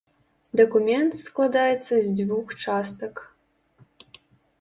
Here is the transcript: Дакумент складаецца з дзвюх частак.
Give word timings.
Дакумент 0.59 1.11
складаецца 1.25 1.93
з 2.05 2.13
дзвюх 2.15 2.47
частак. 2.65 3.21